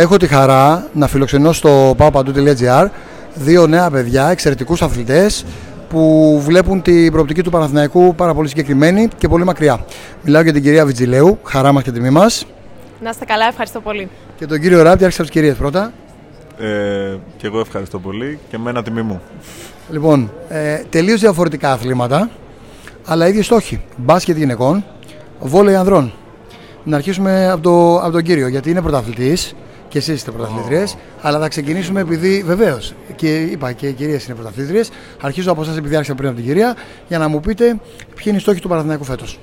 Έχω 0.00 0.16
τη 0.16 0.26
χαρά 0.26 0.88
να 0.92 1.06
φιλοξενώ 1.06 1.52
στο 1.52 1.96
paopandou.gr 1.98 2.86
δύο 3.34 3.66
νέα 3.66 3.90
παιδιά, 3.90 4.28
εξαιρετικούς 4.28 4.82
αθλητές 4.82 5.44
που 5.88 6.40
βλέπουν 6.44 6.82
την 6.82 7.12
προοπτική 7.12 7.42
του 7.42 7.50
Παναθηναϊκού 7.50 8.14
πάρα 8.14 8.34
πολύ 8.34 8.48
συγκεκριμένη 8.48 9.08
και 9.18 9.28
πολύ 9.28 9.44
μακριά. 9.44 9.84
Μιλάω 10.22 10.42
για 10.42 10.52
την 10.52 10.62
κυρία 10.62 10.86
Βιτζιλέου, 10.86 11.38
χαρά 11.44 11.72
μας 11.72 11.82
και 11.82 11.90
τιμή 11.90 12.10
μας. 12.10 12.46
Να 13.00 13.10
είστε 13.10 13.24
καλά, 13.24 13.46
ευχαριστώ 13.46 13.80
πολύ. 13.80 14.08
Και 14.36 14.46
τον 14.46 14.60
κύριο 14.60 14.82
Ράπτη, 14.82 15.04
άρχισα 15.04 15.22
από 15.22 15.30
τις 15.30 15.40
κυρίες 15.40 15.56
πρώτα. 15.56 15.92
Ε, 16.58 17.16
και 17.36 17.46
εγώ 17.46 17.60
ευχαριστώ 17.60 17.98
πολύ 17.98 18.38
και 18.50 18.58
με 18.58 18.70
ένα 18.70 18.82
τιμή 18.82 19.02
μου. 19.02 19.20
Λοιπόν, 19.90 20.32
ε, 20.48 20.82
τελείως 20.90 21.20
διαφορετικά 21.20 21.72
αθλήματα, 21.72 22.30
αλλά 23.06 23.28
ίδιοι 23.28 23.42
στόχοι. 23.42 23.80
Μπάσκετ 23.96 24.36
γυναικών, 24.36 24.84
βόλεϊ 25.40 25.74
ανδρών. 25.74 26.12
Να 26.84 26.96
αρχίσουμε 26.96 27.50
από, 27.50 27.62
το, 27.62 27.96
από 27.96 28.10
τον 28.10 28.22
κύριο, 28.22 28.48
γιατί 28.48 28.70
είναι 28.70 28.82
πρωταθλητής 28.82 29.54
και 29.90 29.98
εσείς 29.98 30.14
είστε 30.14 30.30
πρωταθλήτριε. 30.30 30.84
Αλλά 31.20 31.38
θα 31.38 31.48
ξεκινήσουμε 31.48 32.00
επειδή 32.00 32.42
βεβαίως 32.46 32.94
και 33.16 33.40
είπα 33.42 33.72
και 33.72 33.88
οι 33.88 33.92
κυρίε 33.92 34.18
είναι 34.26 34.34
πρωταθλήτριε. 34.34 34.82
Αρχίζω 35.20 35.52
από 35.52 35.62
εσάς 35.62 35.76
επειδή 35.76 35.94
άρχισα 35.94 36.14
πριν 36.14 36.28
από 36.28 36.36
την 36.36 36.46
κυρία 36.46 36.76
για 37.08 37.18
να 37.18 37.28
μου 37.28 37.40
πείτε 37.40 37.64
ποιοι 38.14 38.24
είναι 38.24 38.36
οι 38.36 38.40
στόχοι 38.40 38.60
του 38.60 38.68
Παναθηναϊκού 38.68 39.04
φέτος. 39.04 39.38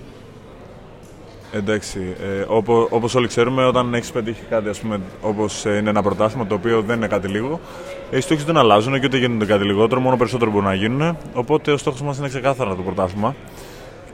Εντάξει, 1.52 2.16
ε, 2.40 2.46
όπω, 2.48 2.88
όπως 2.90 3.16
όλοι 3.16 3.28
ξέρουμε, 3.28 3.66
όταν 3.66 3.94
έχεις 3.94 4.12
πετύχει 4.12 4.42
κάτι, 4.50 4.70
ας 4.70 4.80
πούμε, 4.80 5.00
όπως 5.22 5.66
ε, 5.66 5.78
είναι 5.78 5.90
ένα 5.90 6.02
πρωτάθλημα, 6.02 6.48
το 6.48 6.56
οποίο 6.56 6.82
δεν 6.82 6.96
είναι 6.98 7.08
κάτι 7.08 7.28
λίγο, 7.28 7.60
οι 8.12 8.20
στόχοι 8.20 8.44
δεν 8.44 8.58
αλλάζουν 8.58 9.00
και 9.00 9.06
ούτε 9.06 9.18
γίνονται 9.18 9.46
κάτι 9.46 9.66
λιγότερο, 9.66 10.02
μόνο 10.02 10.18
περισσότερο 10.18 10.52
μπορούν 10.52 10.68
να 10.68 10.74
γίνουν. 10.74 11.18
Οπότε 11.34 11.72
ο 11.72 11.78
στόχος 11.78 12.02
μας 12.02 12.18
είναι 12.18 12.28
ξεκάθαρα 12.28 12.76
το 12.76 12.82
πρωτάθλημα 12.82 13.36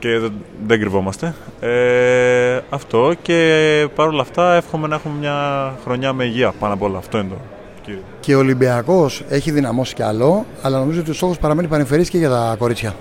και 0.04 0.18
δεν, 0.18 0.32
δεν 0.66 0.80
κρυβόμαστε. 0.80 1.34
Ε, 1.60 2.60
αυτό 2.70 3.14
και 3.22 3.88
παρόλα 3.94 4.20
αυτά 4.20 4.54
εύχομαι 4.54 4.88
να 4.88 4.94
έχουμε 4.94 5.14
μια 5.18 5.74
χρονιά 5.84 6.12
με 6.12 6.24
υγεία 6.24 6.52
πάνω 6.58 6.74
απ' 6.74 6.82
όλα. 6.82 6.98
Αυτό 6.98 7.18
είναι 7.18 7.28
το 7.28 7.36
κύριο. 7.82 8.00
Και 8.20 8.34
ο 8.34 8.38
Ολυμπιακός 8.38 9.22
έχει 9.28 9.50
δυναμώσει 9.50 9.94
κι 9.94 10.02
άλλο, 10.02 10.46
αλλά 10.62 10.78
νομίζω 10.78 11.00
ότι 11.00 11.10
ο 11.10 11.14
στόχος 11.14 11.38
παραμένει 11.38 11.68
παρεμφερή 11.68 12.08
και 12.08 12.18
για 12.18 12.28
τα 12.28 12.56
κορίτσια. 12.58 12.94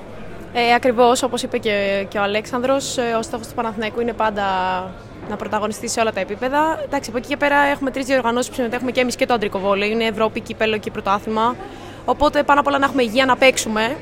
Ε, 0.54 0.74
Ακριβώς 0.74 1.24
όπως 1.24 1.44
είπε 1.44 1.58
και, 1.58 2.06
και 2.10 2.18
ο 2.18 2.22
Αλέξανδρος, 2.22 2.98
ε, 2.98 3.02
ο 3.18 3.22
στόχος 3.22 3.48
του 3.48 3.54
Παναθηναϊκού 3.54 4.02
είναι 4.02 4.14
πάντα 4.14 4.44
να 5.30 5.36
πρωταγωνιστεί 5.36 5.90
σε 5.90 6.00
όλα 6.00 6.12
τα 6.14 6.20
επίπεδα. 6.20 6.80
Εντάξει, 6.86 7.10
από 7.10 7.18
εκεί 7.18 7.28
και 7.28 7.38
πέρα 7.38 7.58
έχουμε 7.60 7.92
τρεις 7.92 8.06
διοργανώσεις 8.06 8.50
που 8.50 8.56
συμμετέχουμε 8.56 8.92
και 8.92 9.00
εμείς 9.00 9.16
και 9.16 9.26
το 9.26 9.34
αντρικό 9.34 9.60
βόλεϊ. 9.60 9.90
Είναι 9.92 10.06
Ευρώπη, 10.06 10.40
κύπελο 10.40 10.78
και 10.78 10.92
πρωτάθλημα. 10.92 11.56
Οπότε 12.06 12.44
πάνω 12.44 12.60
απ' 12.60 12.68
όλα 12.68 12.78
να 12.78 12.86
έχουμε 12.86 13.04
υγεία 13.04 13.26
να 13.26 13.36
παίξουμε 13.38 13.96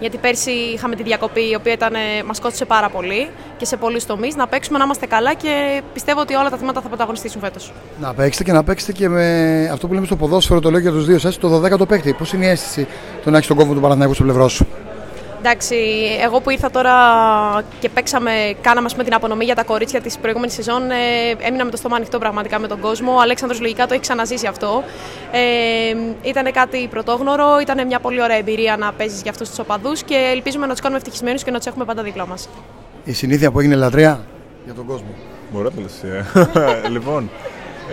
γιατί 0.00 0.16
πέρσι 0.18 0.50
είχαμε 0.50 0.94
τη 0.96 1.02
διακοπή 1.02 1.50
η 1.50 1.54
οποία 1.54 1.72
ήταν, 1.72 1.94
ε, 1.94 1.98
μας 2.26 2.40
κόστησε 2.40 2.64
πάρα 2.64 2.88
πολύ 2.88 3.30
και 3.56 3.64
σε 3.64 3.76
πολλούς 3.76 4.06
τομείς. 4.06 4.36
Να 4.36 4.46
παίξουμε, 4.46 4.78
να 4.78 4.84
είμαστε 4.84 5.06
καλά 5.06 5.34
και 5.34 5.82
πιστεύω 5.92 6.20
ότι 6.20 6.34
όλα 6.34 6.50
τα 6.50 6.56
θύματα 6.56 6.80
θα 6.80 6.88
πρωταγωνιστήσουν 6.88 7.40
φέτος. 7.40 7.72
Να 8.00 8.14
παίξετε 8.14 8.44
και 8.44 8.52
να 8.52 8.64
παίξετε 8.64 8.92
και 8.92 9.08
με 9.08 9.68
αυτό 9.72 9.86
που 9.86 9.94
λέμε 9.94 10.06
στο 10.06 10.16
ποδόσφαιρο, 10.16 10.60
το 10.60 10.70
λέω 10.70 10.80
για 10.80 10.90
τους 10.90 11.06
δύο 11.06 11.18
σας, 11.18 11.38
το 11.38 11.48
12ο 11.48 11.86
παίκτη. 11.88 12.12
Πώς 12.12 12.32
είναι 12.32 12.44
η 12.44 12.48
αίσθηση 12.48 12.86
το 13.24 13.30
να 13.30 13.36
έχεις 13.36 13.48
τον 13.48 13.56
κόμβο 13.56 13.74
του 13.74 13.80
Παναθηναϊκού 13.80 14.14
στο 14.14 14.22
πλευρό 14.22 14.48
σου; 14.48 14.66
Εντάξει, 15.38 15.76
εγώ 16.22 16.40
που 16.40 16.50
ήρθα 16.50 16.70
τώρα 16.70 16.94
και 17.80 17.88
παίξαμε, 17.88 18.30
κάναμε 18.60 18.88
πούμε, 18.88 19.04
την 19.04 19.14
απονομή 19.14 19.44
για 19.44 19.54
τα 19.54 19.64
κορίτσια 19.64 20.00
της 20.00 20.18
προηγούμενης 20.18 20.54
σεζόν, 20.54 20.90
ε, 20.90 20.96
έμεινα 21.38 21.64
με 21.64 21.70
το 21.70 21.76
στόμα 21.76 21.96
ανοιχτό 21.96 22.18
πραγματικά 22.18 22.58
με 22.58 22.66
τον 22.66 22.80
κόσμο. 22.80 23.12
Ο 23.14 23.20
Αλέξανδρος 23.20 23.60
λογικά 23.60 23.86
το 23.86 23.92
έχει 23.92 24.02
ξαναζήσει 24.02 24.46
αυτό. 24.46 24.82
Ε, 25.32 25.38
ήταν 26.22 26.52
κάτι 26.52 26.88
πρωτόγνωρο, 26.90 27.58
ήταν 27.60 27.86
μια 27.86 28.00
πολύ 28.00 28.22
ωραία 28.22 28.36
εμπειρία 28.36 28.76
να 28.76 28.92
παίζεις 28.92 29.22
για 29.22 29.30
αυτούς 29.30 29.48
τους 29.48 29.58
οπαδούς 29.58 30.02
και 30.02 30.30
ελπίζουμε 30.32 30.66
να 30.66 30.72
τους 30.72 30.80
κάνουμε 30.80 30.98
ευτυχισμένους 30.98 31.42
και 31.42 31.50
να 31.50 31.56
τους 31.56 31.66
έχουμε 31.66 31.84
πάντα 31.84 32.02
δίπλα 32.02 32.26
μας. 32.26 32.48
Η 33.04 33.12
συνήθεια 33.12 33.50
που 33.50 33.60
έγινε 33.60 33.74
λατρεία 33.74 34.20
για 34.64 34.74
τον 34.74 34.86
κόσμο. 34.86 35.08
Μπορεί 35.52 35.64
να 35.64 35.70
Λοιπόν, 36.94 37.30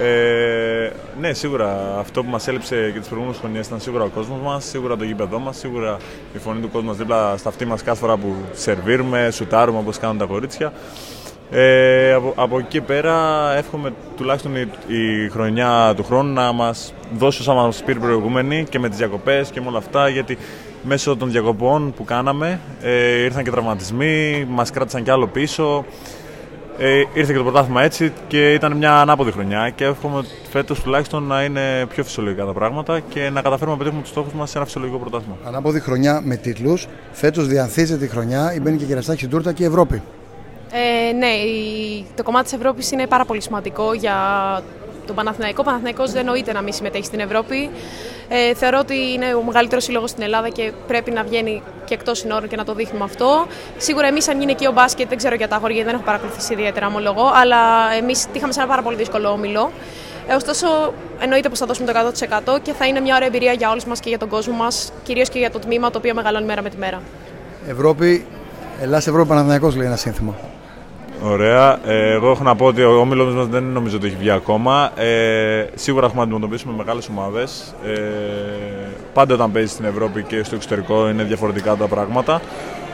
ε, 0.02 0.92
ναι, 1.20 1.34
σίγουρα 1.34 1.98
αυτό 2.00 2.24
που 2.24 2.30
μας 2.30 2.48
έλειψε 2.48 2.92
και 2.94 3.00
τις 3.00 3.08
προηγούμενες 3.08 3.40
χρονιές 3.40 3.68
ήταν 3.68 3.80
σίγουρα 3.80 4.04
ο 4.04 4.08
κόσμος 4.08 4.40
μας, 4.44 4.66
σίγουρα 4.66 4.98
το 4.98 5.04
γήπεδό 5.04 5.40
μας, 5.40 5.58
σίγουρα 5.58 5.98
η 6.34 6.38
φωνή 6.38 6.62
του 6.62 6.70
κόσμου 6.72 6.94
δίπλα 6.94 7.38
στα 7.38 7.50
αυτή 7.50 7.66
μας 7.66 7.84
κάθε 7.84 8.00
φορά 8.00 8.18
που 8.18 8.36
σερβίρουμε, 8.54 9.30
σουτάρουμε 9.32 9.78
όπως 9.80 9.98
κάνουν 10.00 10.18
τα 10.18 10.26
κορίτσια. 10.26 10.74
Ε, 11.52 12.14
από, 12.14 12.34
από 12.36 12.60
εκεί 12.60 12.82
πέρα 12.82 13.16
εύχομαι 13.58 13.94
τουλάχιστον 14.18 14.56
η, 14.56 14.70
η 14.88 15.30
χρονιά 15.30 15.94
του 15.96 16.04
χρόνου 16.04 16.34
να 16.34 16.52
μας 16.52 16.94
δώσει 17.18 17.42
όσα 17.42 17.54
μας 17.54 17.84
πήρε 17.84 18.00
προηγούμενη 18.00 18.66
και 18.70 18.80
με 18.80 18.90
τις 18.90 18.98
διακοπές 18.98 19.50
και 19.50 19.62
με 19.62 19.68
όλα 19.68 19.78
αυτά 19.78 20.10
γιατί 20.10 20.38
μέσω 20.84 21.16
των 21.16 21.32
διακοπών 21.32 21.94
που 21.94 22.04
κάναμε 22.04 22.60
ε, 22.82 23.24
ήρθαν 23.24 23.44
και 23.44 23.52
τραυματισμοί, 23.52 24.46
μας 24.50 24.72
κράτησαν 24.72 25.04
κι 25.04 25.10
άλλο 25.10 25.28
πίσω 25.28 25.86
ε, 26.78 27.04
ήρθε 27.14 27.32
και 27.32 27.38
το 27.38 27.44
πρωτάθλημα 27.44 27.84
έτσι 27.84 28.14
και 28.28 28.54
ήταν 28.54 28.78
μια 28.78 29.02
ανάποδη 29.02 29.32
χρονιά 29.32 29.70
και 29.76 29.84
εύχομαι 29.84 30.24
φέτος 30.50 30.82
τουλάχιστον 30.82 31.24
να 31.24 31.44
είναι 31.44 31.86
πιο 31.90 32.04
φυσιολογικά 32.04 32.46
τα 32.46 32.54
πράγματα 32.54 33.00
και 33.00 33.30
να 33.30 33.42
καταφέρουμε 33.42 33.72
να 33.72 33.78
πετύχουμε 33.78 34.02
τους 34.02 34.12
στόχους 34.12 34.34
μας 34.34 34.50
σε 34.50 34.58
ένα 34.58 34.66
φυσιολογικό 34.66 35.00
πρωτάθλημα. 35.00 35.38
Ανάποδη 35.46 35.80
χρονιά 35.80 36.22
με 36.24 36.36
τίτλους. 36.36 36.88
Φέτος 37.12 37.48
διανθίζεται 37.48 38.06
η 38.06 38.08
χρονιά, 38.08 38.54
η 38.54 38.60
μπαίνει 38.60 38.78
και 38.78 38.86
κεραστάκι 38.86 39.18
στην 39.18 39.30
τούρτα 39.30 39.54
και 39.54 39.64
η 39.64 39.66
Ευρώπη. 39.66 40.02
Ε, 40.72 41.12
ναι, 41.14 41.28
το 42.16 42.24
κομμάτι 42.24 42.44
της 42.44 42.54
Ευρώπης 42.54 42.92
είναι 42.92 43.08
πάρα 43.08 43.26
πολύ 43.26 43.42
σημαντικό 43.42 43.94
για 43.94 44.16
τον 45.06 45.16
Παναθηναϊκό. 45.16 45.62
Ο 45.62 45.64
Παναθηναϊκός 45.64 46.12
δεν 46.12 46.26
νοείται 46.26 46.54
να 46.54 46.62
μην 46.62 46.74
συμμετέχει 46.74 47.06
στην 47.06 47.20
Ευρώπη. 47.20 47.70
Ε, 48.28 48.54
θεωρώ 48.54 48.78
ότι 48.80 48.96
είναι 49.14 49.34
ο 49.34 49.44
μεγαλύτερος 49.44 49.84
σύλλογος 49.84 50.10
στην 50.10 50.24
Ελλάδα 50.24 50.50
και 50.50 50.72
πρέπει 50.88 51.12
να 51.12 51.24
βγαίνει 51.24 51.62
και 51.86 51.94
εκτός 51.94 52.18
συνόρων 52.18 52.50
και 52.50 52.56
να 52.56 52.66
το 52.66 52.74
δείχνουμε 52.74 53.04
αυτό. 53.04 53.48
Σίγουρα 53.78 54.08
εμείς, 54.08 54.28
αν 54.28 54.40
γυναικείο 54.40 54.72
μπάσκετ, 54.72 55.08
δεν 55.10 55.18
ξέρω 55.18 55.36
για 55.36 55.48
τα 55.48 55.56
αγόρια, 55.56 55.84
δεν 55.84 55.94
έχω 55.94 56.04
παρακολουθήσει 56.04 56.54
ιδιαίτερα, 56.54 56.88
ομολογώ, 56.88 57.32
αλλά 57.34 57.58
εμείς 57.98 58.26
τύχαμε 58.34 58.54
σε 58.54 58.60
ένα 58.60 58.70
πάρα 58.70 58.82
πολύ 58.82 58.96
δύσκολο 58.96 59.30
όμιλο. 59.30 59.72
Ε, 60.28 60.34
ωστόσο, 60.34 60.94
εννοείται 61.20 61.50
πως 61.50 61.60
θα 61.60 61.66
δώσουμε 61.66 61.92
το 61.92 62.00
100% 62.56 62.60
και 62.62 62.74
θα 62.74 62.86
είναι 62.86 63.00
μια 63.00 63.16
ωραία 63.16 63.28
εμπειρία 63.28 63.52
για 63.52 63.70
όλους 63.70 63.86
μας 63.86 64.00
και 64.00 64.10
για 64.10 64.18
τον 64.18 64.30
κόσμο 64.30 64.54
μας, 64.54 64.92
κυρίως 65.04 65.30
και 65.30 65.40
για 65.40 65.52
το 65.52 65.60
τμήμα 65.60 65.92
το 65.92 65.98
οποίο 65.98 66.14
μεγαλώνει 66.14 66.46
μέρα 66.46 66.62
με 66.62 66.70
τη 66.70 66.78
μέρα. 66.78 67.02
Ευρώπη, 67.68 68.26
Ελλάς 68.82 69.08
Ευρώπη 69.08 69.28
Παναθηναϊκός 69.28 69.76
λέει 69.76 69.88
ένα 69.88 69.96
σύνθημα. 69.96 70.36
Ωραία. 71.24 71.80
Ε, 71.86 72.12
εγώ 72.12 72.32
έχω 72.32 72.44
να 72.44 72.56
πω 72.56 72.66
ότι 72.66 72.84
ο 72.84 73.00
όμιλο 73.00 73.26
μας 73.26 73.48
δεν 73.48 73.64
νομίζω 73.64 73.96
ότι 73.96 74.08
έχει 74.08 74.16
βγει 74.16 74.30
ακόμα. 74.30 74.92
Ε, 74.96 75.66
σίγουρα 75.76 76.06
έχουμε 76.06 76.20
να 76.20 76.28
αντιμετωπίσουμε 76.28 76.74
μεγάλες 76.78 77.08
ομάδες. 77.10 77.76
Ε, 77.86 77.92
πάντα 79.14 79.34
όταν 79.34 79.52
παίζεις 79.52 79.72
στην 79.72 79.86
Ευρώπη 79.86 80.24
και 80.24 80.44
στο 80.44 80.56
εξωτερικό 80.56 81.10
είναι 81.10 81.24
διαφορετικά 81.24 81.76
τα 81.76 81.88
πράγματα. 81.88 82.42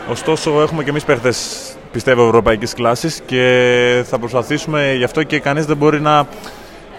Ωστόσο, 0.09 0.61
έχουμε 0.61 0.83
και 0.83 0.89
εμείς 0.89 1.03
παίχτες 1.03 1.71
πιστεύω 1.91 2.25
ευρωπαϊκής 2.25 2.73
κλάσης 2.73 3.21
και 3.25 4.03
θα 4.05 4.19
προσπαθήσουμε 4.19 4.93
γι' 4.93 5.03
αυτό 5.03 5.23
και 5.23 5.39
κανείς 5.39 5.65
δεν 5.65 5.77
μπορεί 5.77 6.01
να, 6.01 6.27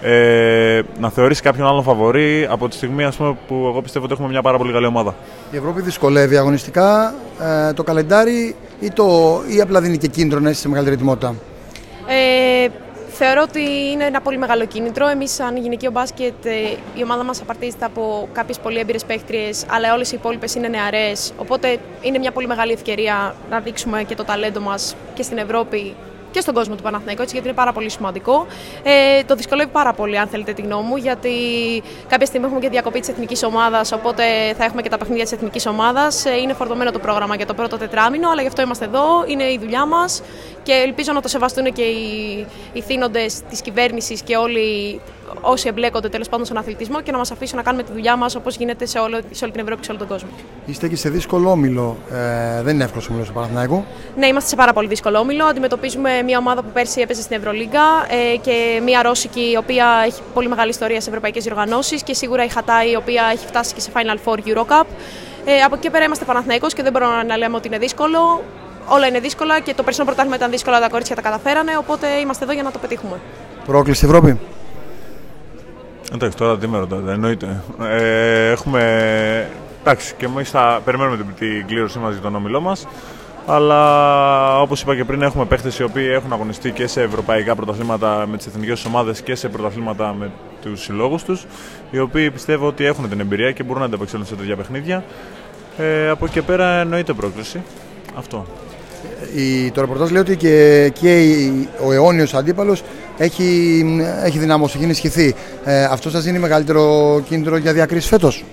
ε, 0.01 0.81
να 1.01 1.11
θεωρήσει 1.11 1.43
κάποιον 1.43 1.67
άλλον 1.67 1.83
φαβορή 1.83 2.47
από 2.51 2.69
τη 2.69 2.75
στιγμή 2.75 3.05
ας 3.05 3.17
πούμε, 3.17 3.37
που 3.47 3.55
εγώ 3.55 3.83
πιστεύω 3.83 4.05
ότι 4.05 4.15
έχουμε 4.15 4.29
μια 4.29 4.43
πάρα 4.43 4.59
πολύ 4.59 4.73
καλή 4.73 4.87
ομάδα. 4.87 5.15
Η 5.51 5.57
Ευρώπη 5.57 5.81
δυσκολεύει 5.81 6.37
αγωνιστικά 6.37 7.15
ε, 7.69 7.73
το 7.73 7.83
καλεντάρι 7.83 8.55
ή, 8.83 8.91
το, 8.91 9.41
ή 9.49 9.61
απλά 9.61 9.81
δίνει 9.81 9.99
και 9.99 10.07
κίνητρο 10.09 10.41
να 10.41 10.51
είσαι 10.51 10.61
σε 10.61 10.69
μεγαλύτερη 10.69 10.97
ετοιμότητα; 10.97 11.35
Ε, 12.07 12.69
θεωρώ 13.09 13.43
ότι 13.43 13.61
είναι 13.93 14.05
ένα 14.05 14.21
πολύ 14.21 14.39
μεγάλο 14.39 14.67
κίνητρο. 14.67 15.09
Εμείς, 15.09 15.33
σαν 15.33 15.57
γυναικείο 15.57 15.91
μπάσκετ, 15.91 16.45
ε, 16.45 16.53
η 16.95 17.03
ομάδα 17.03 17.23
μας 17.23 17.41
απαρτίζεται 17.41 17.85
από 17.85 18.29
κάποιες 18.33 18.59
πολύ 18.59 18.79
έμπειρες 18.79 19.05
παίχτριες, 19.05 19.65
αλλά 19.69 19.95
όλες 19.95 20.13
οι 20.13 20.15
υπόλοιπες 20.19 20.55
είναι 20.55 20.69
νεαρές. 20.69 21.33
Οπότε 21.37 21.79
είναι 22.03 22.19
μια 22.19 22.33
πολύ 22.33 22.47
μεγάλη 22.47 22.73
ευκαιρία 22.73 23.35
να 23.51 23.61
δείξουμε 23.61 24.03
και 24.03 24.15
το 24.15 24.25
ταλέντο 24.25 24.61
μας 24.61 24.95
και 25.15 25.23
στην 25.23 25.39
Ευρώπη 25.39 25.95
και 26.33 26.41
στον 26.41 26.55
κόσμο 26.55 26.75
του 26.75 26.83
Παναθηναϊκού, 26.83 27.23
έτσι, 27.23 27.35
γιατί 27.35 27.49
είναι 27.49 27.57
πάρα 27.57 27.73
πολύ 27.73 27.91
σημαντικό. 27.91 28.47
Ε, 28.83 29.25
το 29.25 29.35
δυσκολεύει 29.35 29.71
πάρα 29.71 29.93
πολύ, 29.93 30.19
αν 30.19 30.29
θέλετε 30.29 30.53
τη 30.53 30.63
γνώμη 30.63 30.89
μου, 30.89 30.97
γιατί 30.97 31.33
κάποια 32.09 32.27
στιγμή 32.27 32.47
έχουμε 32.47 32.61
και 32.61 32.69
διακοπή 32.69 33.01
της 33.01 33.09
εθνικής 33.09 33.43
ομάδας, 33.43 33.93
οπότε 33.93 34.23
θα 34.59 34.65
έχουμε 34.65 34.83
και 34.83 34.89
τα 34.89 34.99
παιχνίδια 34.99 35.23
της 35.23 35.33
εθνικής 35.33 35.67
ομάδας. 35.67 36.25
Ε, 36.25 36.37
είναι 36.37 36.53
φορτωμένο 36.53 36.91
το 36.91 36.99
πρόγραμμα 36.99 37.37
για 37.37 37.47
το 37.47 37.55
πρώτο 37.55 37.77
τετράμινο, 37.79 38.31
αλλά 38.31 38.41
γι' 38.41 38.49
αυτό 38.49 38.63
είμαστε 38.63 38.85
εδώ, 38.85 39.25
είναι 39.27 39.45
η 39.45 39.59
δουλειά 39.59 39.87
μας 39.87 40.23
και 40.63 40.73
ελπίζω 40.73 41.13
να 41.13 41.21
το 41.21 41.29
σεβαστούν 41.29 41.73
και 41.73 41.83
οι, 41.83 42.47
οι 42.73 42.81
θύνοντες 42.81 43.41
της 43.51 43.61
κυβέρνησης 43.61 44.23
και 44.23 44.37
όλοι 44.37 45.01
όσοι 45.43 45.69
εμπλέκονται 45.69 46.09
τέλος 46.09 46.29
πάντων 46.29 46.45
στον 46.45 46.57
αθλητισμό 46.57 47.01
και 47.01 47.13
να 47.13 47.19
μας 47.19 47.31
αφήσουν 47.31 47.57
να 47.57 47.63
κάνουμε 47.63 47.83
τη 47.83 47.93
δουλειά 47.93 48.17
μας 48.17 48.35
όπως 48.35 48.57
γίνεται 48.57 48.87
σε, 48.87 48.99
όλο, 48.99 49.21
σε 49.31 49.45
όλη 49.45 49.53
την 49.53 49.63
Ευρώπη 49.63 49.81
και 49.81 49.85
σε 49.85 49.91
όλο 49.91 50.01
τον 50.01 50.09
κόσμο. 50.09 50.29
Είστε 50.67 50.89
και 50.89 50.97
σε 50.97 51.09
δύσκολο 51.09 51.51
όμιλο. 51.51 51.97
Ε, 52.13 52.63
δεν 52.63 52.75
είναι 52.75 52.85
εύκολος 52.85 53.09
όμιλος 53.09 53.27
του 53.27 53.33
Παναθηναϊκού. 53.33 53.85
Ναι, 54.17 54.27
είμαστε 54.27 54.49
σε 54.49 54.57
πάρα 54.57 54.73
πολύ 54.73 54.89
δύσκολο 54.89 55.19
όμιλο. 55.19 55.45
Αντιμετωπίζουμε 55.45 56.23
μια 56.23 56.39
ομάδα 56.39 56.63
που 56.63 56.71
πέρσι 56.73 57.01
έπαιζε 57.01 57.23
στην 57.23 57.37
Ευρωλίγκα 57.37 57.83
ε, 58.33 58.37
και 58.37 58.81
μια 58.85 59.03
Ρώσικη 59.03 59.51
η 59.51 59.57
οποία 59.57 59.87
έχει 60.07 60.21
πολύ 60.35 60.49
μεγάλη 60.49 60.71
ιστορία 60.71 61.01
σε 61.01 61.09
ευρωπαϊκές 61.09 61.45
διοργανώσεις 61.45 62.03
και 62.03 62.15
σίγουρα 62.15 62.45
η 62.45 62.49
Χατάη 62.49 62.91
η 62.91 62.97
οποία 62.97 63.23
έχει 63.33 63.47
φτάσει 63.47 63.75
και 63.75 63.81
σε 63.81 63.91
Final 63.95 64.17
Four 64.25 64.39
Eurocup. 64.39 64.85
Ε, 65.45 65.61
από 65.61 65.75
εκεί 65.75 65.91
πέρα 65.91 66.05
είμαστε 66.05 66.25
Παναθηναϊκός 66.25 66.75
και 66.75 66.83
δεν 66.83 66.93
μπορούμε 66.93 67.23
να 67.23 67.37
λέμε 67.37 67.57
ότι 67.57 67.67
είναι 67.67 67.79
δύσκολο. 67.79 68.43
Όλα 68.89 69.07
είναι 69.07 69.21
δύσκολα 69.21 69.61
και 69.61 69.75
το 69.75 69.83
περσινό 69.83 70.05
πρωτάθλημα 70.05 70.37
ήταν 70.37 70.51
δύσκολο, 70.51 70.79
τα 70.79 70.89
κορίτσια 70.89 71.17
τα 71.17 71.23
καταφέρανε. 71.23 71.77
Οπότε 71.79 72.07
είμαστε 72.23 72.45
εδώ 72.45 72.53
για 72.53 72.63
να 72.63 72.71
το 72.71 72.79
πετύχουμε. 72.79 73.21
Πρόκληση 73.67 74.05
Ευρώπη. 74.05 74.39
Εντάξει, 76.15 76.37
τώρα 76.37 76.59
τι 76.59 76.69
με 76.69 76.79
ρωτάτε, 76.79 77.13
εννοείται. 77.13 77.63
Ε, 77.81 78.51
έχουμε. 78.51 79.51
Εντάξει, 79.81 80.15
και 80.17 80.25
εμείς 80.25 80.51
θα 80.51 80.81
περιμένουμε 80.85 81.17
την, 81.17 81.27
την 81.39 81.67
κλήρωσή 81.67 81.99
μας 81.99 82.13
για 82.13 82.23
τον 82.23 82.35
όμιλό 82.35 82.61
μας. 82.61 82.87
Αλλά 83.47 84.61
όπως 84.61 84.83
είπα 84.83 84.97
και 84.97 85.05
πριν, 85.05 85.23
έχουμε 85.23 85.45
παίχτες 85.45 85.79
οι 85.79 85.83
οποίοι 85.83 86.09
έχουν 86.11 86.33
αγωνιστεί 86.33 86.71
και 86.71 86.87
σε 86.87 87.03
ευρωπαϊκά 87.03 87.55
πρωταθλήματα 87.55 88.27
με 88.27 88.37
τις 88.37 88.47
εθνικές 88.47 88.85
ομάδες 88.85 89.23
και 89.23 89.35
σε 89.35 89.49
πρωταθλήματα 89.49 90.15
με 90.19 90.31
τους 90.63 90.83
συλλόγους 90.83 91.23
τους, 91.25 91.47
οι 91.91 91.99
οποίοι 91.99 92.31
πιστεύω 92.31 92.67
ότι 92.67 92.85
έχουν 92.85 93.09
την 93.09 93.21
εμπειρία 93.21 93.53
και 93.53 93.63
μπορούν 93.63 93.81
να 93.81 93.87
ανταπεξέλθουν 93.87 94.29
σε 94.29 94.35
τέτοια 94.35 94.57
παιχνίδια. 94.57 95.05
Ε, 95.79 96.09
από 96.09 96.25
εκεί 96.25 96.35
και 96.35 96.43
πέρα 96.43 96.81
εννοείται 96.81 97.13
πρόκληση. 97.13 97.63
Αυτό. 98.17 98.47
Η, 99.37 99.71
το 99.71 99.81
ρεπορτάζ 99.81 100.11
λέει 100.11 100.21
ότι 100.21 100.37
και, 100.37 100.89
και 101.01 101.27
ο 101.87 101.93
αιώνιος 101.93 102.35
αντίπαλος 102.35 102.83
έχει, 103.19 103.85
έχει 104.25 104.39
δυναμώσει, 104.39 104.77
έχει 104.77 104.85
ενισχυθεί. 104.85 105.35
Ε, 105.65 105.85
αυτό 105.85 106.11
σας 106.11 106.25
δίνει 106.25 106.39
μεγαλύτερο 106.39 107.21
κίνητρο 107.29 107.57
για 107.57 107.73
διακρίσεις 107.73 108.09
φέτος; 108.09 108.45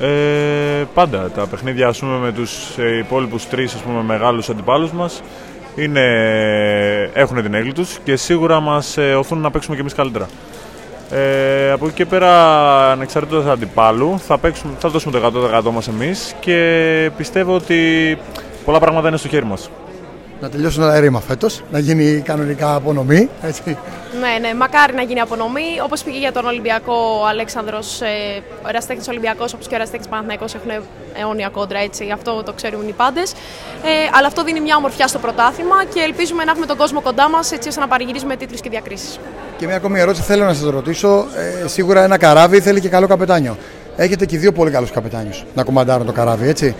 Ε, 0.00 0.84
πάντα 0.94 1.30
τα 1.34 1.46
παιχνίδια 1.46 1.88
ας 1.88 1.98
πούμε, 1.98 2.18
με 2.18 2.32
τους 2.32 2.76
υπόλοιπους 3.00 3.48
τρεις 3.48 3.74
ας 3.74 3.80
πούμε, 3.80 4.02
μεγάλους 4.02 4.48
αντιπάλους 4.48 4.92
μας 4.92 5.22
είναι, 5.76 6.04
έχουν 7.12 7.42
την 7.42 7.54
έγκλη 7.54 7.72
τους 7.72 7.98
και 8.04 8.16
σίγουρα 8.16 8.60
μας 8.60 8.96
ε, 8.96 9.14
οθούν 9.14 9.38
να 9.38 9.50
παίξουμε 9.50 9.74
και 9.74 9.80
εμείς 9.80 9.94
καλύτερα. 9.94 10.26
Ε, 11.10 11.70
από 11.70 11.86
εκεί 11.86 11.94
και 11.94 12.06
πέρα, 12.06 12.32
ανεξαρτήτως 12.90 13.46
αντιπάλου, 13.46 14.18
θα, 14.26 14.38
παίξουμε, 14.38 14.72
θα 14.78 14.88
δώσουμε 14.88 15.20
το 15.20 15.50
100% 15.68 15.70
μας 15.72 15.88
εμείς 15.88 16.34
και 16.40 17.10
πιστεύω 17.16 17.54
ότι 17.54 18.18
πολλά 18.68 18.80
πράγματα 18.80 19.08
είναι 19.08 19.16
στο 19.16 19.28
χέρι 19.28 19.44
μας 19.44 19.70
να 20.40 20.48
τελειώσουν 20.48 20.82
τα 20.82 21.00
ρήμα 21.00 21.20
φέτος, 21.20 21.62
να 21.70 21.78
γίνει 21.78 22.22
κανονικά 22.24 22.74
απονομή. 22.74 23.28
Έτσι. 23.42 23.76
Ναι, 24.20 24.48
ναι, 24.48 24.54
μακάρι 24.54 24.94
να 24.94 25.02
γίνει 25.02 25.20
απονομή. 25.20 25.68
Όπως 25.84 26.02
πήγε 26.02 26.18
για 26.18 26.32
τον 26.32 26.46
Ολυμπιακό 26.46 27.20
ο 27.22 27.26
Αλέξανδρος, 27.26 28.00
ε, 28.00 28.06
ο 28.64 28.68
Εραστέχνης 28.68 29.08
Ολυμπιακός, 29.08 29.52
όπως 29.52 29.66
και 29.66 29.74
ο 29.74 29.76
Εραστέχνης 29.76 30.08
Παναθυναϊκό 30.08 30.44
έχουν 30.44 30.84
αιώνια 31.20 31.48
κόντρα, 31.48 31.78
έτσι, 31.78 32.10
αυτό 32.12 32.42
το 32.42 32.52
ξέρουν 32.52 32.88
οι 32.88 32.92
πάντες. 32.92 33.32
Ε, 33.32 33.88
αλλά 34.16 34.26
αυτό 34.26 34.44
δίνει 34.44 34.60
μια 34.60 34.76
ομορφιά 34.76 35.06
στο 35.06 35.18
πρωτάθλημα 35.18 35.76
και 35.94 36.00
ελπίζουμε 36.00 36.44
να 36.44 36.50
έχουμε 36.50 36.66
τον 36.66 36.76
κόσμο 36.76 37.00
κοντά 37.00 37.28
μας 37.28 37.52
έτσι 37.52 37.68
ώστε 37.68 37.80
να 37.80 37.88
παρηγυρίζουμε 37.88 38.36
τίτλους 38.36 38.60
και 38.60 38.70
διακρίσεις. 38.70 39.18
Και 39.58 39.66
μια 39.66 39.76
ακόμη 39.76 40.00
ερώτηση 40.00 40.22
θέλω 40.22 40.44
να 40.44 40.54
σας 40.54 40.70
ρωτήσω. 40.70 41.26
Ε, 41.64 41.68
σίγουρα 41.68 42.02
ένα 42.02 42.18
καράβι 42.18 42.60
θέλει 42.60 42.80
και 42.80 42.88
καλό 42.88 43.06
καπετάνιο. 43.06 43.56
Έχετε 43.96 44.26
και 44.26 44.38
δύο 44.38 44.52
πολύ 44.52 44.70
καλούς 44.70 44.90
καπετάνιους 44.90 45.44
να 45.54 45.62
κομμαντάρουν 45.64 46.06
το 46.06 46.12
καράβι, 46.12 46.48
έτσι. 46.48 46.74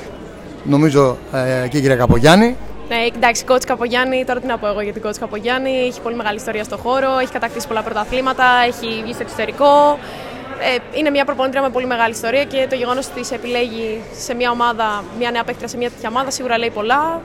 Νομίζω 0.68 1.16
ε, 1.32 1.68
και 1.68 1.76
η 1.76 1.80
κυρία 1.80 1.96
Καπογιάννη 1.96 2.56
ναι, 2.88 2.96
εντάξει, 3.16 3.44
κότς 3.44 3.64
Καπογιάννη, 3.64 4.24
τώρα 4.24 4.40
τι 4.40 4.46
να 4.46 4.58
πω 4.58 4.66
εγώ 4.66 4.80
για 4.80 4.92
την 4.92 5.02
κότς 5.02 5.18
Καπογιάννη. 5.18 5.70
Έχει 5.70 6.00
πολύ 6.00 6.16
μεγάλη 6.16 6.36
ιστορία 6.36 6.64
στο 6.64 6.76
χώρο, 6.76 7.18
έχει 7.22 7.32
κατακτήσει 7.32 7.66
πολλά 7.66 7.82
πρωταθλήματα, 7.82 8.44
έχει 8.66 9.02
βγει 9.02 9.12
στο 9.12 9.22
εξωτερικό. 9.22 9.98
Ε, 10.60 10.98
είναι 10.98 11.10
μια 11.10 11.24
προπονήτρια 11.24 11.62
με 11.62 11.70
πολύ 11.70 11.86
μεγάλη 11.86 12.12
ιστορία 12.12 12.44
και 12.44 12.66
το 12.70 12.74
γεγονός 12.74 13.08
ότι 13.08 13.24
σε 13.24 13.34
επιλέγει 13.34 14.00
σε 14.12 14.34
μια 14.34 14.50
ομάδα, 14.50 15.04
μια 15.18 15.30
νέα 15.30 15.44
παίκτρια 15.44 15.68
σε 15.68 15.76
μια 15.76 15.90
τέτοια 15.90 16.08
ομάδα, 16.08 16.30
σίγουρα 16.30 16.58
λέει 16.58 16.70
πολλά. 16.70 17.20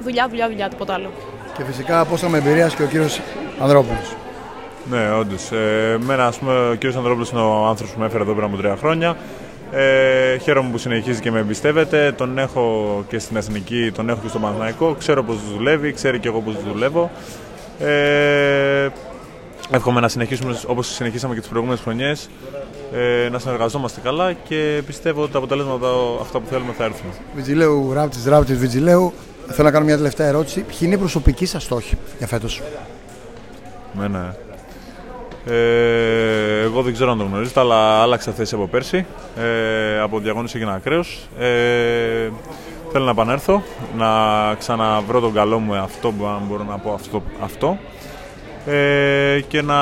Δουλειά, 0.00 0.26
δουλειά, 0.28 0.48
δουλειά, 0.48 0.68
τίποτα 0.68 0.94
άλλο. 0.94 1.10
Και 1.56 1.64
φυσικά 1.64 2.04
πόσο 2.04 2.28
με 2.28 2.38
εμπειρίας 2.38 2.74
και 2.74 2.82
ο 2.82 2.86
κύριος 2.86 3.20
Ανδρόπουλος. 3.60 4.16
Ναι, 4.90 5.12
όντως. 5.12 5.52
Ε, 5.52 5.96
μένα, 6.00 6.26
ας 6.26 6.38
πούμε, 6.38 6.68
ο 6.68 6.74
κύριος 6.74 6.96
Ανδρόπουλος 6.96 7.30
είναι 7.30 7.40
ο 7.40 7.66
άνθρωπος 7.66 7.94
που 7.94 8.00
με 8.00 8.06
έφερε 8.06 8.22
εδώ 8.22 8.32
πέρα 8.32 8.46
από 8.46 8.56
τρία 8.56 8.76
χρόνια. 8.76 9.16
Ε, 9.72 10.38
χαίρομαι 10.38 10.70
που 10.70 10.78
συνεχίζει 10.78 11.20
και 11.20 11.30
με 11.30 11.38
εμπιστεύεται. 11.38 12.12
Τον 12.16 12.38
έχω 12.38 13.04
και 13.08 13.18
στην 13.18 13.36
Εθνική, 13.36 13.90
τον 13.94 14.08
έχω 14.08 14.20
και 14.22 14.28
στο 14.28 14.38
Παναθηναϊκό. 14.38 14.94
Ξέρω 14.98 15.22
πώς 15.22 15.36
δουλεύει, 15.54 15.92
ξέρει 15.92 16.18
και 16.18 16.28
εγώ 16.28 16.40
πώς 16.40 16.54
δουλεύω. 16.72 17.10
Ε, 17.78 18.88
εύχομαι 19.70 20.00
να 20.00 20.08
συνεχίσουμε 20.08 20.58
όπως 20.66 20.86
συνεχίσαμε 20.86 21.34
και 21.34 21.40
τις 21.40 21.48
προηγούμενες 21.48 21.82
χρονιές. 21.82 22.28
Ε, 22.92 23.28
να 23.28 23.38
συνεργαζόμαστε 23.38 24.00
καλά 24.00 24.32
και 24.32 24.82
πιστεύω 24.86 25.22
ότι 25.22 25.32
τα 25.32 25.38
αποτελέσματα 25.38 25.88
αυτά 26.20 26.40
που 26.40 26.46
θέλουμε 26.50 26.72
θα 26.72 26.84
έρθουν. 26.84 27.10
Βιτζιλέου, 27.34 27.92
Ράπτης, 27.92 28.24
Ράπτης, 28.26 28.58
Βιτζιλέου. 28.58 29.12
Θέλω 29.50 29.66
να 29.66 29.70
κάνω 29.70 29.84
μια 29.84 29.96
τελευταία 29.96 30.26
ερώτηση. 30.26 30.60
Ποιοι 30.60 30.78
είναι 30.80 30.94
οι 30.94 30.98
προσωπικοί 30.98 31.46
σας 31.46 31.62
στόχοι 31.62 31.96
για 32.18 32.26
φέτος, 32.26 32.62
Μένα. 33.92 34.36
Ε, 35.48 36.62
εγώ 36.62 36.82
δεν 36.82 36.92
ξέρω 36.92 37.10
αν 37.10 37.18
το 37.18 37.24
γνωρίζετε, 37.24 37.60
αλλά 37.60 38.02
άλλαξα 38.02 38.32
θέση 38.32 38.54
από 38.54 38.66
πέρσι. 38.66 39.06
Ε, 39.38 40.00
από 40.00 40.18
διαγώνιση 40.18 40.56
έγινα 40.56 40.72
ακραίος. 40.72 41.28
Ε, 41.38 42.28
θέλω 42.92 43.04
να 43.04 43.10
επανέλθω, 43.10 43.62
να 43.96 44.06
ξαναβρω 44.54 45.20
τον 45.20 45.32
καλό 45.32 45.58
μου 45.58 45.74
αυτό, 45.74 46.08
αν 46.08 46.42
μπορώ 46.48 46.64
να 46.64 46.78
πω 46.78 46.92
αυτό, 46.92 47.22
αυτό 47.42 47.78
ε, 48.70 49.40
και 49.48 49.62
να 49.62 49.74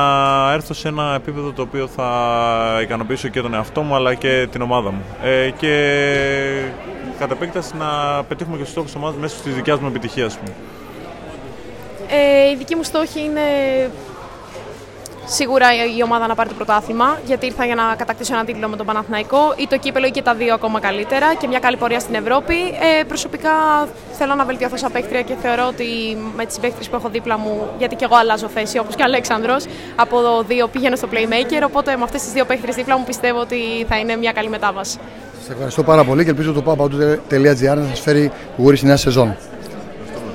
έρθω 0.52 0.74
σε 0.74 0.88
ένα 0.88 1.14
επίπεδο 1.14 1.52
το 1.52 1.62
οποίο 1.62 1.86
θα 1.86 2.78
ικανοποιήσω 2.82 3.28
και 3.28 3.40
τον 3.40 3.54
εαυτό 3.54 3.82
μου 3.82 3.94
αλλά 3.94 4.14
και 4.14 4.48
την 4.50 4.62
ομάδα 4.62 4.90
μου. 4.90 5.02
Ε, 5.22 5.50
και 5.50 5.72
κατ' 7.18 7.30
επέκταση 7.30 7.76
να 7.76 8.22
πετύχουμε 8.28 8.56
και 8.56 8.62
στους 8.62 8.72
στόχους 8.72 8.90
της 8.90 9.00
ομάδας 9.00 9.20
μέσω 9.20 9.36
της 9.42 9.54
δικιάς 9.54 9.78
μου 9.78 9.86
επιτυχίας 9.86 10.38
μου. 10.38 10.54
Ε, 12.08 12.50
η 12.50 12.56
δική 12.56 12.74
μου 12.76 12.82
στόχη 12.82 13.20
είναι 13.20 13.40
σίγουρα 15.26 15.66
η 15.98 16.02
ομάδα 16.02 16.26
να 16.26 16.34
πάρει 16.34 16.48
το 16.48 16.54
πρωτάθλημα, 16.54 17.18
γιατί 17.26 17.46
ήρθα 17.46 17.64
για 17.64 17.74
να 17.74 17.94
κατακτήσω 17.96 18.34
ένα 18.34 18.44
τίτλο 18.44 18.68
με 18.68 18.76
τον 18.76 18.86
Παναθηναϊκό 18.86 19.54
ή 19.56 19.66
το 19.66 19.78
κύπελο 19.78 20.06
ή 20.06 20.10
και 20.10 20.22
τα 20.22 20.34
δύο 20.34 20.54
ακόμα 20.54 20.80
καλύτερα 20.80 21.34
και 21.34 21.46
μια 21.46 21.58
καλή 21.58 21.76
πορεία 21.76 22.00
στην 22.00 22.14
Ευρώπη. 22.14 22.54
Ε, 22.54 23.04
προσωπικά 23.04 23.50
θέλω 24.12 24.34
να 24.34 24.44
βελτιωθώ 24.44 24.76
σαν 24.76 24.92
παίκτρια 24.92 25.22
και 25.22 25.34
θεωρώ 25.42 25.66
ότι 25.66 25.86
με 26.36 26.46
τις 26.46 26.58
παίκτρε 26.58 26.88
που 26.90 26.96
έχω 26.96 27.08
δίπλα 27.08 27.38
μου, 27.38 27.68
γιατί 27.78 27.94
και 27.94 28.04
εγώ 28.04 28.16
αλλάζω 28.16 28.48
θέση 28.48 28.78
όπως 28.78 28.94
και 28.94 29.02
ο 29.02 29.04
Αλέξανδρος, 29.04 29.64
από 29.96 30.44
δύο 30.46 30.68
πήγαινε 30.68 30.96
στο 30.96 31.08
Playmaker. 31.12 31.62
Οπότε 31.64 31.96
με 31.96 32.02
αυτές 32.02 32.22
τις 32.22 32.32
δύο 32.32 32.44
παίκτρες 32.44 32.74
δίπλα 32.74 32.98
μου 32.98 33.04
πιστεύω 33.04 33.40
ότι 33.40 33.56
θα 33.88 33.98
είναι 33.98 34.16
μια 34.16 34.32
καλή 34.32 34.48
μετάβαση. 34.48 34.98
Σας 35.40 35.48
ευχαριστώ 35.50 35.82
πάρα 35.82 36.04
πολύ 36.04 36.24
και 36.24 36.30
ελπίζω 36.30 36.52
το 36.52 36.62
papauto.gr 36.66 37.76
να 37.76 37.86
σας 37.88 38.00
φέρει 38.00 38.32
γούρι 38.56 38.76
στη 38.76 38.86
νέα 38.86 38.96
σεζόν. 38.96 39.36